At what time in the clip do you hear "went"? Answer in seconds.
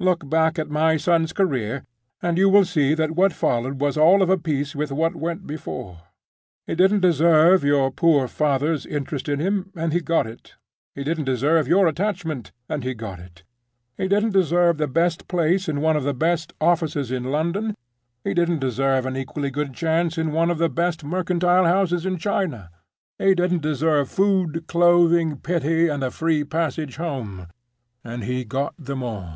5.16-5.44